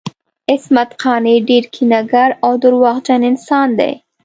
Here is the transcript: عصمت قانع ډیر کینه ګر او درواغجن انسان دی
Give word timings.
عصمت 0.51 0.89
قانع 1.03 1.35
ډیر 1.49 1.63
کینه 1.73 1.99
ګر 2.11 2.29
او 2.45 2.51
درواغجن 2.63 3.21
انسان 3.31 3.67
دی 3.79 3.93